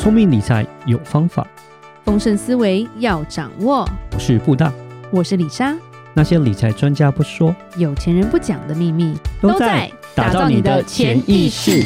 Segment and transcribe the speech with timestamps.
[0.00, 1.46] 聪明理财有方法，
[2.06, 3.86] 丰盛思维要掌握。
[4.14, 4.72] 我是布大，
[5.10, 5.76] 我是李莎。
[6.14, 11.84] 那些理财专家不说，有钱人不讲的秘密，都在打造你的潜意识。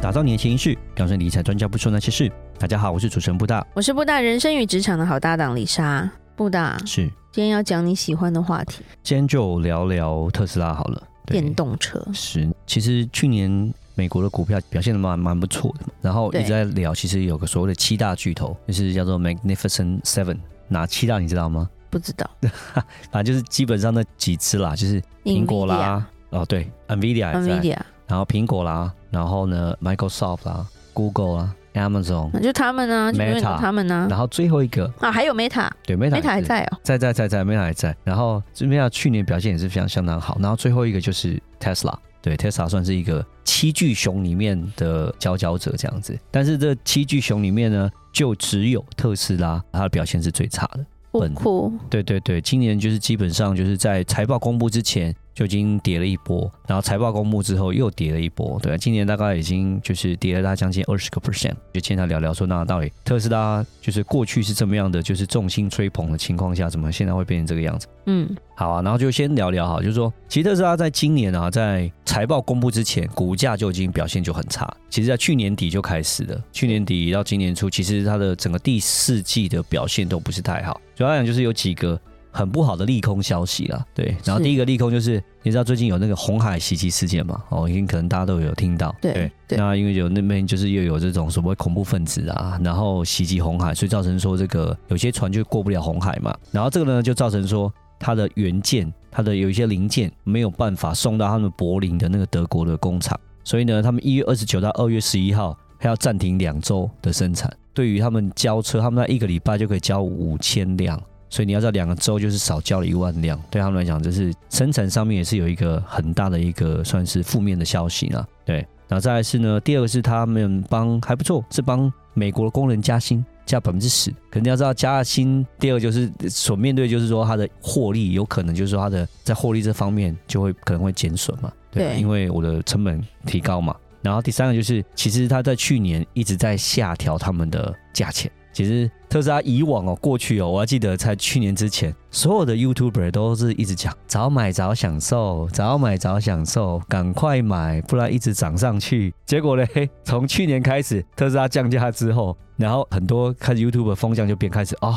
[0.00, 2.32] 打造你的潜意识，告诉理财专家不说那些事。
[2.58, 6.10] 大家好，我是主持人布大，我是布大人生与职场的好搭档李莎。
[6.34, 11.02] 布大是，今天要讲你喜欢的话题，今天就聊聊特斯拉好了。
[11.26, 20.38] 电动车是，其实去年美国的股票表现的蛮蛮不错的，然后一直在聊，其实有个所谓的七大巨头，就是叫做 Magnificent Seven，
[20.68, 21.68] 哪七大你知道吗？
[21.90, 22.30] 不知道，
[23.12, 31.54] 反正就是基本上那几只啦，就是苹果啦，哦对，NVIDIA，NVIDIA，然后苹果啦，然后呢 Microsoft 啦，Google 啦。
[31.74, 34.92] Amazon，那就他们啊，Meta，他们啊，然后最后一个。
[34.98, 37.96] 啊，还有 Meta，对，Meta，Meta 还在哦，在在在在，Meta 还在。
[38.02, 40.36] 然后这 Meta 去年表现也是非常相当好。
[40.40, 46.18] 然后最后一个就是 Tesla，对，Tesla 算是一个七巨熊里面的佼佼者这样子。
[46.30, 50.84] 但是这七巨熊里面呢，就只有特斯拉它的表现是最差的。
[51.12, 55.14] 不酷，对对对，今年就是基本上就是在财报公布之前。
[55.40, 61.54] 就已经跌了一波，然后财报公布之后又跌了一波，对，今年大概已经就是跌了大概将近二十个 percent。
[61.72, 67.86] 就请他聊聊说，那到底特斯拉就是过去是怎么样的，就是众星吹捧的情况下，怎么现在会变成这个样子？
[68.04, 74.70] 嗯，好啊，然后就先聊聊哈，就是说，其实特斯拉在今年啊，在财报公布之前，股价就已经表现就很差。
[74.90, 80.78] 其实，在去年底就开始了，去年底到今年初，其实它的整个第四季的表现都不是太好。
[80.94, 81.98] 主要来讲就是有几个。
[82.30, 84.16] 很不好的利空消息啦，对。
[84.24, 87.42] 然后第一个利空就是，你知道最近有那个红海袭击事件嘛？
[87.48, 88.94] 哦，已经可能大家都有听到。
[89.00, 89.58] 对对，对。
[89.58, 96.36] 那因为有那边就是又有这种所谓恐怖分子啊，然后袭击红海，所以造成说这个有些船就过不了红海嘛。
[96.52, 107.52] 然后这个呢，就造成说它的原件，它的有一些零件没有办法送到他们柏林的那个德国的工厂，所以呢，他们一月二十九到二月十一号还要暂停两周的生产。
[107.72, 111.00] 对于他们交车，他们在一个礼拜就可以交五千辆。
[111.30, 118.26] 所以你要知道，两个州就是少交了一万辆，对他们来讲，这是生产上面也是有一个很大的一个算是负面的消息呢。
[118.44, 118.56] 对，
[118.88, 124.12] 然后再来是呢，第二个是他们帮还不错，是帮美国的工人加薪，加百分之十。
[124.28, 133.76] 肯定要知道加薪，第二个就是所面对就是说它的获利有可能就是说它的在获利这方面就会可能会减损嘛，对，对，因为我的成本提高嘛。
[134.02, 138.32] 然后第三个就是，其实他在去年一直在下调他们的价钱。
[138.52, 149.14] 其实特斯拉以往哦，过去哦，我还记得在去年之前，所有的 YouTuber 都是一直讲早买早享受，早买早享受，赶快买，不然一直涨上去。
[149.24, 149.64] 结果呢，
[150.04, 154.94] 从去年开始特斯拉降价之后，然后很多开始 YouTuber 风向就变开始啊，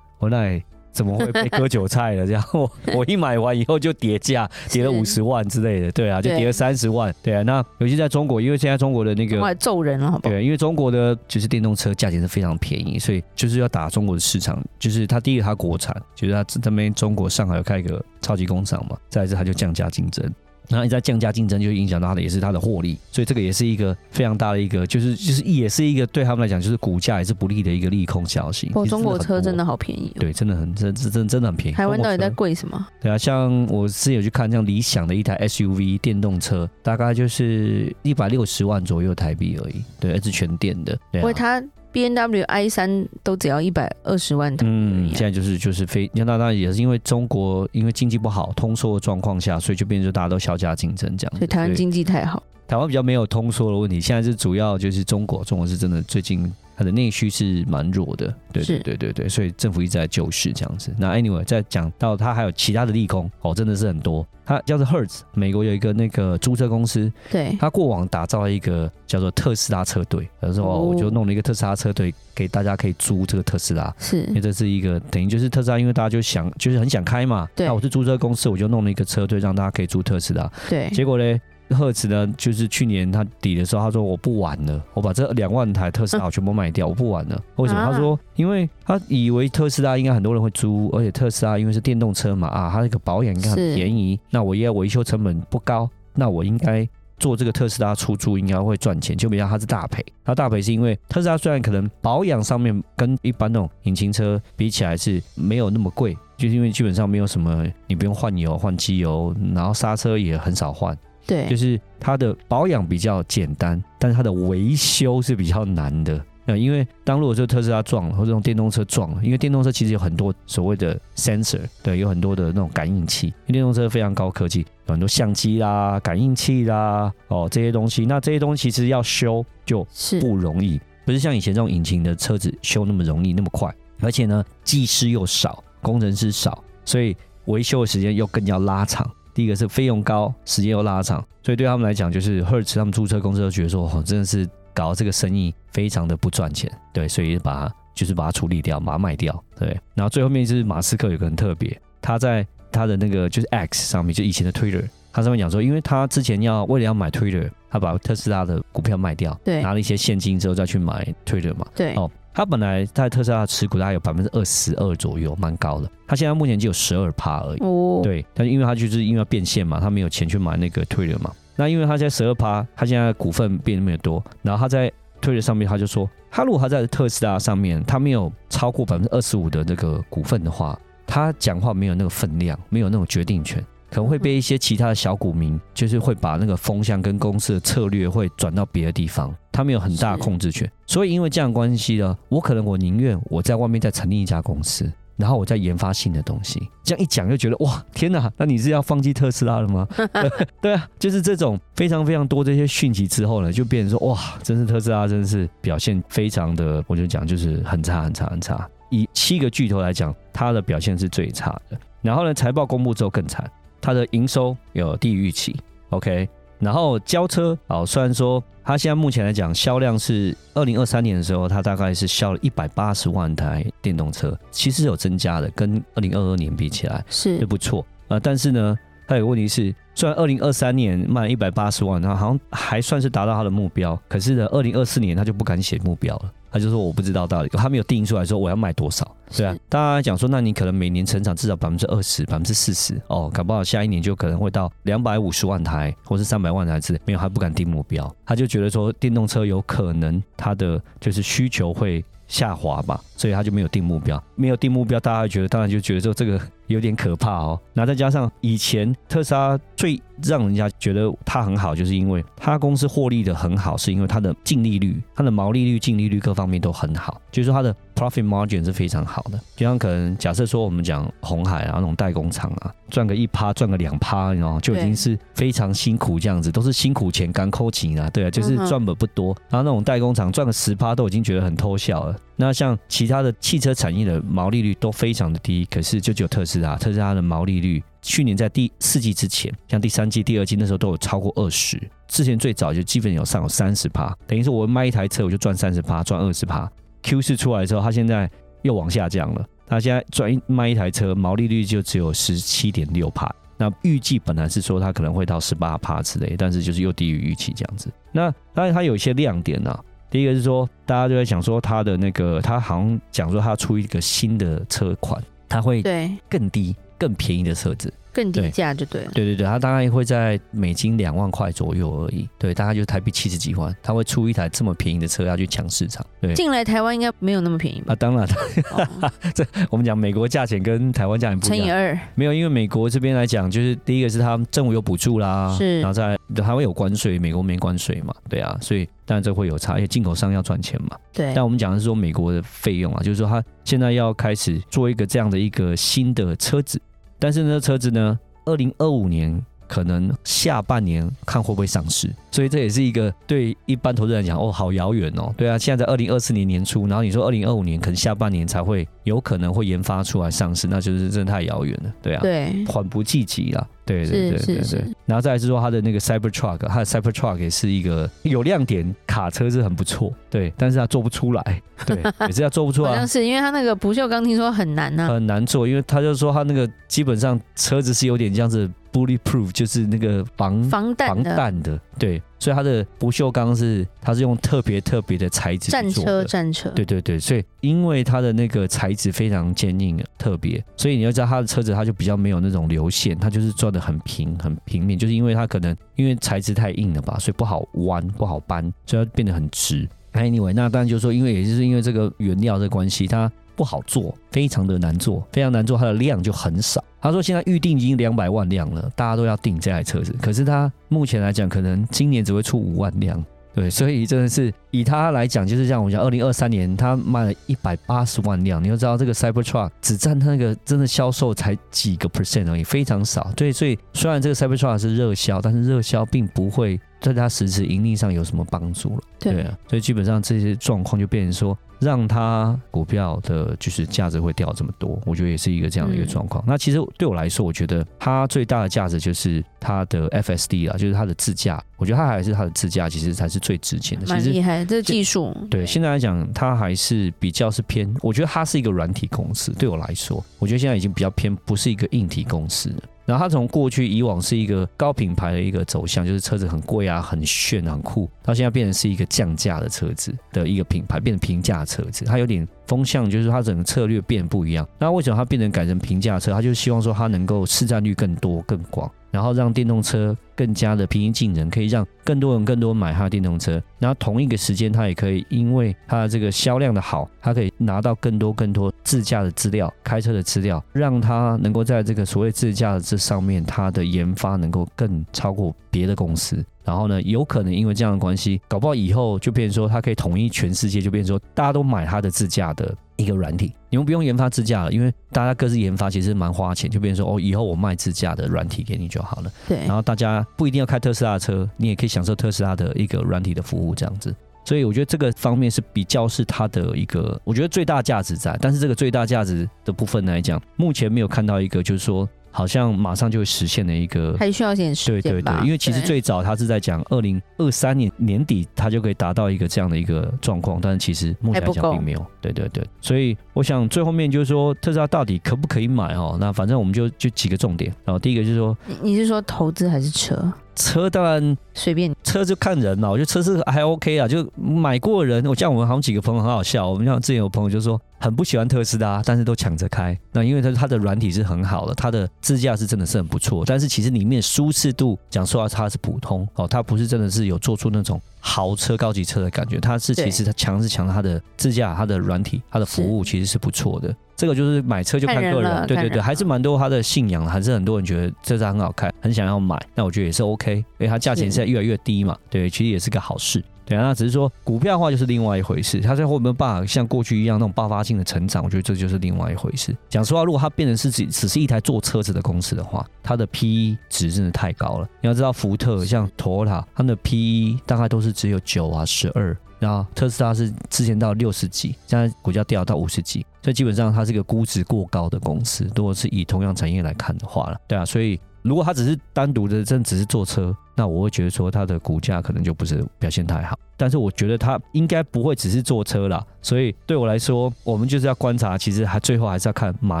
[0.18, 0.62] 我、那。
[0.94, 2.26] 怎么会被割韭菜了？
[2.26, 7.42] 这样我我一买完以后就跌价， 跌了五十万之类的，对啊，就跌了三十万，对啊。
[7.42, 10.32] 那尤其在中国，因为现在中国的那个揍人了，好不好？
[10.32, 14.62] 对，因为中国的就是电动车价钱是非常便宜，所以就是要打中国的市场。
[14.78, 20.32] 就是它第一个，它国产，就是它这边中国上海有开一个超级工厂嘛，再来是它就降价竞争。
[20.68, 28.70] 然后一直在降价竞争，就影响到它的也是它的获利，所以这个也是一个非常大的一个，就是就是也是一个对他们来讲就是股价也是不利的一个利空消息。
[28.74, 30.20] 哦，中国车真的好便宜哦。
[30.20, 31.76] 对，真的很真真真的很便宜。
[31.76, 32.86] 台湾到底在贵什么？
[33.00, 39.82] 对啊，像我之前有去看，像理想的一台 SUV 电动车，大概就是一百六十万左右台币而已。
[40.00, 40.98] 对，而是全电的。
[41.12, 41.32] 对啊。
[41.32, 41.62] 它。
[41.94, 44.66] B N W i 三都只要一百二十万台。
[44.68, 51.32] 嗯，现在就是就是非，那那也是因为中国因为经济不好，通缩的状况下，所以就变成大家都削价竞争这样。
[51.38, 54.00] 所以台湾经济太好，台湾比较没有通缩的问题。
[54.00, 56.52] 现在是主要就是中国，中国是真的最近。
[56.76, 60.92] 它的内需是蛮弱的，对对对对对，所以政府一直在救市这样子。
[60.98, 64.26] 那 anyway，再讲到它还有其他的利空哦，真的是很多。
[64.44, 81.40] 它叫做 Hertz，美国有一个那个租车公司，对，它过往打造了一个叫做特斯拉车队，他说我就弄了一个特斯拉车队给大家可以租这个特斯拉，是，因为这是一个等于就是特斯拉，因为大家就想就是很想开嘛，对，那我是租车公司，我就弄了一个车队让大家可以租特斯拉，对，结果呢？
[81.70, 87.40] 赫兹呢，就是去年他底的时候，他说我不玩了，我把这两万台特斯拉全部卖掉，我不玩了。
[87.56, 87.84] 为什么？
[87.84, 96.86] 他说，因为他以为特斯拉应该很多人会租，而且特斯拉因为是电动车嘛，啊，它那个保养应该很便宜，那我应该维修成本不高，那我应该
[97.18, 99.16] 做这个特斯拉出租应该会赚钱。
[99.16, 110.96] 就比如它是大赔，它大赔是因为特斯拉虽然可能保养上面跟一般那种引擎车比起来是没有那么贵，就是因为基本上没有什么，你不用换油、换机油，然后刹车也很少换。
[111.26, 116.22] 对，就是它的保养比较简单，但是它的维修是比较难的。
[116.46, 123.28] 那因为当如果说特斯拉撞了，或者用电动车撞了，因为电动车其实有很多所谓的 sensor，对，有很多的那种感应器。
[123.28, 128.04] 因为电动车非常高科技，有很多相机啦、感应器啦，哦这些东西。
[128.04, 129.86] 那这些东西其实要修就
[130.20, 137.16] 不容易，不是像以前这种引擎的车子修那么容易那么快，而且呢技师又少，工程师少，所以
[137.46, 139.10] 维修的时间又更要拉长。
[139.34, 149.76] 第一个是费用高，时间又拉长，所以对他们来讲，就是 Hertz 他们租车公司都觉得说，哦，真的是搞这个生意非常的不赚钱，对，所以把它就是把它处理掉，把它卖掉，对。
[149.94, 162.10] 然后最后面就是马斯克有个很特别，他在他的那个就是 X 上面，就以前的 Twitter，他上面讲说，因为他之前要为了要买 Twitter，他把特斯拉的股票卖掉，对，拿了一些现金之后再去买 Twitter 嘛，对，哦。
[162.34, 165.88] 他本来在特斯拉的持股大概有百分之二十二左右，蛮高的。
[166.06, 167.58] 他现在目前只有十二趴而已。
[167.60, 171.32] 哦，对，但是因为他就是因为要变现嘛，他没有钱去买那个 Twitter 嘛。
[171.54, 174.92] 那因为他现在十二趴，他现在股份变那么多，然后他在
[175.22, 180.76] Twitter 上面他就说，他如果他在特斯拉上面他没有超过百分之二十五的那个股份的话，
[181.06, 183.64] 他讲话没有那个分量，没有那种决定权。
[183.94, 190.68] 可能会被一些其他的小股民，就是会把那个风向跟公司的策略会转到别的地方，他们有很大的控制权。
[190.84, 196.60] 所以因为这样关系呢，我可能我宁愿我在外面再成立一家公司，然后我再研发新的东西。
[196.82, 199.86] 这样一讲就觉得哇，天哪，那你是要放弃特斯拉了吗？
[200.60, 208.68] 对啊，就是这种非常非常多这些讯息之后呢，就变成说哇，真是特斯拉真是表现非常的，我就讲就是很差很差很差。
[208.90, 211.78] 以七个巨头来讲，它的表现是最差的。
[212.02, 213.48] 然后呢，财报公布之后更惨。
[213.84, 215.54] 它的营收有低于预期
[215.90, 216.26] ，OK，
[216.58, 228.20] 然后交车哦，虽然说它现在目前来讲销量是二零二三年的时候，它大概是销了一百八十万台电动车，其实有增加的，跟二零二二年比起来是就不错啊，呃。
[228.20, 228.74] 但是呢，
[229.06, 236.32] 它有个问题是，虽然二零二三年卖一百八十万，它好像还算是达到它的目标，可是呢，二零二四年它就不敢写目标了。
[236.54, 239.04] 他就说我不知道到底，他没有定出来说我要卖多少，
[239.36, 257.58] 对啊，大家讲说，那你可能每年成长至少百分之二十、百分之四十哦，搞不好下一年就可能会到两百五十万台或是三百万台之类，没有，他不敢定目标，他就觉得说电动车有可能它的就是需求会下滑吧，所以他就没有定目标，没有定目标，大家会觉得当然就觉得说这个有点可怕哦。
[257.72, 269.38] 那再加上以前特斯拉最让人家觉得它很好，就是因为它公司获利的很好，是因为它的净利率、它的毛利率、净利率各方面都很好，就是说它的 profit margin 是非常好的。
[269.56, 279.36] 就像可能假设说我们讲红海啊那种代工厂啊，赚个一趴、赚个两趴，然后就已经是非常辛苦这样子，都是辛苦钱干扣钱啊，对啊，就是赚本不多。
[279.50, 282.16] 然后那种代工厂赚个十趴都已经觉得很偷笑了。
[282.36, 287.82] 那像其他的汽车产业的毛利率都非常的低，可是就只有特斯拉，特斯拉的毛利率。
[288.02, 291.80] 去年在第四季之前，像第三季、第二季那时候都有超过二十。
[292.06, 296.70] 之前最早就基本有上有三十趴，等于说我卖一台车我就赚三十趴，赚二十趴。
[297.02, 299.46] Q 四出来之后，它现在又往下降了。
[299.66, 303.34] 它现在赚一卖一台车，毛利率就只有十七点六趴。
[303.56, 307.90] 那预计本来是说它可能会到十八趴之类，但是就是又低于预期这样子。
[308.12, 309.82] 那当然它有一些亮点啊，
[310.14, 315.82] 第一个是说大家就在想说它的那个，它好像讲说它出一个新的车款，它会
[316.30, 316.72] 更低。
[316.96, 319.10] 更便宜的车子，更低价就对了。
[319.12, 322.28] 对对对，它大概会在美金两万块左右而已。
[322.38, 326.06] 对，大概就台币七十几万，它会出一台这么便宜的车要去抢市场。
[326.20, 327.92] 对，进来台湾应该没有那么便宜吧？
[327.92, 328.26] 啊，当然，
[328.70, 331.58] 哦、 这我们讲美国价钱跟台湾价钱不一样。
[331.58, 340.96] 乘以二，没有，因为美国这边来讲，就是第一个是他们政府有补助啦，是，然后再还会有关税，美国没关税嘛，对啊，所以当然这会有差，因为进口商要赚钱嘛。
[341.12, 346.80] 对，但我们讲的是说美国的费用啊，就是说他现在要开始做一个这样的一个新的车子。
[347.24, 349.42] 但是呢，车子呢，二零二五年
[349.74, 355.34] 可能下半年看会不会上市，所以这也是一个对一般投资人来讲，哦，好遥远哦。
[355.36, 361.92] 对啊，现在在二零二四年年初，然后你说二零二五年可能下半年才会有可能会研发出来上市，那就是真的太遥远了。
[362.00, 363.66] 对啊，对，缓不济急啊。
[363.84, 378.70] 对对对对对，然后再来是说它的那个 Cybertruck，它的 Cybertruck 也是一个有亮点，卡车是很不错，对，但是它做不出来， 对，也是它做不出来，好像是因为它那个不锈钢听说很难呢、啊，很难做，因为他就说他那个基本上车子是有点这样子。
[378.94, 385.82] Bulletproof 就是那个防防弹的，防弹的，对，所以它的不锈钢是它是用特别特别的材质做的。
[385.82, 399.88] 战车，战车，对对对，所以因为它的那个材质非常坚硬，特别，所以你要知道它的车子它就比较没有那种流线，它就是转的很平很平面，就是因为它可能因为材质太硬了吧，所以不好弯不好扳，所以它变得很直。
[400.12, 403.28] Anyway，那当然就是说，因为也就是因为这个原料的关系，它。
[403.56, 406.82] 不好做，非常的难做，非常难做，它的量就很少。
[407.00, 410.14] 他说现在预定已经两百万辆了，大家都要订这台车子。
[410.22, 413.22] 可是他目前来讲，可能今年只会出五万辆，
[413.54, 423.30] 对，所以真的是以它来讲，就是像我讲，二零二三年它卖了一百八十万辆，你要知道这个 Cybertruck 只占它那个真的销售才几个 percent 而已，非常少。
[423.36, 426.80] 对，所以虽然这个 Cybertruck 是热销，但是热销并不会
[427.12, 429.02] 对它实质盈利上有什么帮助了。
[429.18, 431.56] 对啊，所以基本上这些状况就变成说。
[431.80, 436.42] 让它股票的就是价值会掉这么多，我觉得也是一个这样的一个状况。
[436.44, 441.62] 嗯、那其实对我来说，我觉得它最大的价值就是它的 FSD 啊，就是它的自驾。
[441.76, 444.06] 我觉得它还是它的自驾，其实才是最值钱的。
[444.06, 445.36] 蛮厉害，这个技术。
[445.50, 447.92] 对，对现在来讲，它还是比较是偏。
[448.00, 449.52] 我觉得它是一个软体公司。
[449.52, 452.82] 对我来说，我觉得现在已经比较偏，不是一个硬体公司了。
[453.06, 462.04] 然后它从过去以往是一个高品牌的一个走向，就是车子很贵啊、很炫、很酷，到现在变成是一个降价的车子的一个品牌，变成平价车子。
[462.04, 464.66] 它有点风向，就是它整个策略变不一样。
[464.78, 466.32] 那为什么它变成改成平价车？
[466.32, 468.90] 它就希望说它能够市占率更多、更广。
[469.14, 473.62] 然后让电动车更加的平易近人，可以让更多人更多买他的电动车。
[473.78, 486.44] 然后同一个时间，他也可以因为它的这个销量的好，他可以拿到更多更多自驾的资料、开车的资料，让他能够在这个所谓自驾的这上面，它的研发能够更超过别的公司。
[486.64, 492.74] 然后呢，有可能因为这样的关系，搞不好以后就变成说，他可以统一全世界，就变成说大家都买他的自驾的。
[492.96, 499.32] 一个软体，你们不用研发支架了，因为大家各自研发其实蛮花钱，就变成说哦，以后我卖支架的软体给你就好了。
[499.48, 504.14] 对，然后大家不一定要开特斯拉的车，你也可以享受特斯拉的一个软体的服务这样子。
[504.44, 508.36] 所以我觉得这个方面是比较是它的一个，我觉得最大价值在。
[508.40, 512.08] 但是这个最大价值的部分来讲，目前没有看到一个就是说。
[512.36, 515.12] 好像马上就会实现的一个，还需要点时间。
[515.12, 522.06] 对对对，因为其实最早他是在讲二零二三年年底，他就可以达到一个这样的一个状况，但是其实目前来讲并没有。
[522.20, 526.16] 对对对，所以我想最后面就是说特斯拉到底可不可以买哦？
[526.18, 527.72] 那反正我们就就几个重点。
[527.84, 530.32] 然后第一个就是说，你你是说投资还是车？
[530.54, 532.90] 车当然随便，车就看人了。
[532.90, 535.24] 我觉得车是还 OK 啊，就买过人。
[535.26, 539.98] 我像我们好像几个朋友很好笑，我们像之前有朋友就说很不喜欢特斯拉，但是都抢着开。
[540.12, 543.44] 那因为它它的软体是很好的，它的自驾是真的是很不错。
[543.46, 549.58] 但是其实里面舒适度讲实话它是普通哦，它不是真的是有做出那种豪车高级车的感觉。
[549.58, 553.94] 它是其实它强是强它的自驾，它的软体，它的服务其实是不错的。
[554.16, 559.60] 这个就是买车就看个人，人对对对，还是蛮多他的信仰，还是很多人觉得这车很好看，很想要买。
[559.74, 563.42] 那我觉得也是 OK，因为它价钱现在越来越低嘛，对，其实也是个好事。
[563.66, 568.44] 对啊，那只是说股票的话就是另外一回事，它最后有没有办法像过去一样那种爆发性的成长？
[568.44, 569.74] 我觉得这就是另外一回事。
[569.88, 574.88] 讲实话，如果它变成是只只是一台做车子的公司的话，它的 PE 值真的太高了。
[575.00, 579.34] 你要知道，福特像 Toyota，它的 PE 大概都是只有九啊十二。
[579.58, 585.68] 然后特斯拉是之前到六十几，现在股价掉到五十几，所以基本上它是一个估值过高的公司。
[585.74, 593.58] 如果是以同样产业来看的话了，对啊，所以如果它只是单独的，真的只是坐车，那我会觉得说它的股价可能就不是表现太好。
[593.76, 600.00] 但是我觉得它应该不会只是坐车啦，所以对我来说，我们就是要观察，其实还最后还是要看马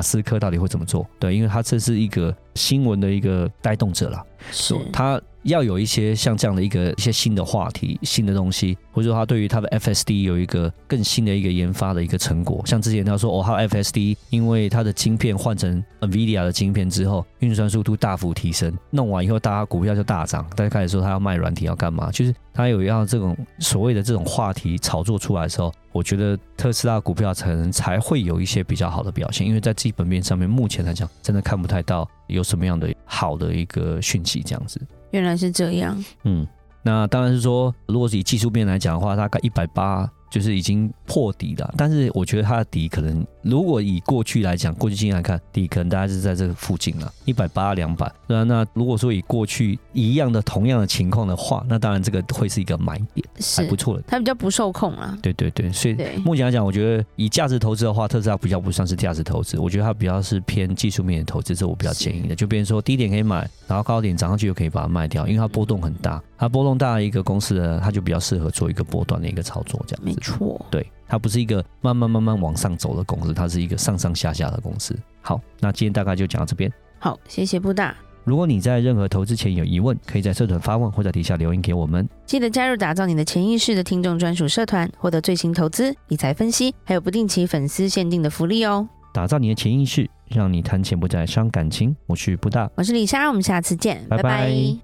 [0.00, 1.04] 斯克到底会怎么做。
[1.18, 5.20] 对，因为他这是一个新闻的一个带动者啦，是他。
[5.44, 12.62] 要有一些像这样的一个一些新的话题、新的东西，或者说他对于他的 FSD 有一个更新的一个研发的一个成果。
[12.64, 20.48] 像之前他说，哦，他 FSD 因为他的晶片换成 NVIDIA 的晶片之后，运算速度大幅提升，弄完以后大家股票就大涨。
[20.56, 22.10] 大家开始说他要卖软体要干嘛？
[22.10, 29.46] 就是他有要这种所谓的这种话题炒作出来的时候，我觉得特斯拉股票才能才会有一些比较好的表现。
[29.46, 34.80] 因为在基本面上面，目前来讲真的看不太到有什么样的好的一个讯息这样子。
[35.10, 36.04] 原来是这样。
[36.24, 36.46] 嗯，
[36.82, 40.10] 那当然是说，如果是以技术面来讲的话，大概一百八。
[40.30, 48.10] 就是已经破底了，但是我觉得它的底可能，如果以过去来讲，过去经验来看，底可能大概是在这个附近了，一百八两百。
[48.26, 54.02] 那那如果说以过去一样的同样的情况的话，那当然这个会是一个买点，还不错的。
[54.06, 55.16] 它比较不受控啊。
[55.22, 62.34] 对对对，所以目前来讲，我觉得以价值投资的话，特斯拉比较不算是价值投资，我觉得它比较是偏技术面的投资，这是我比较建议的。
[62.34, 66.22] 就比如说低点可以买，然后高点涨上去就可以把它卖掉，因为它波动很大。
[66.36, 70.10] 它波动大的一个公司呢，它就比较适合做一个波段的一个操作，这样子。
[70.10, 74.96] 没错，对，它不是一个慢慢慢慢往上走的公司，它是一个上上下下的公司。
[75.22, 76.72] 好，那今天大概就讲到这边。
[76.98, 77.94] 好，谢谢布大。
[78.24, 82.08] 如果你在任何投资前有疑问，可以在社团发问或者底下留言给我们。
[82.24, 88.88] 记得加入打造你的潜意识的听众专属社团，获得最新投资理财分析，还有不定期粉丝限定的福利哦。
[89.12, 91.94] 打造你的潜意识，让你谈钱不再伤感情。
[92.06, 94.22] 我是布大，我是李莎，我们下次见，拜拜。
[94.22, 94.83] 拜拜。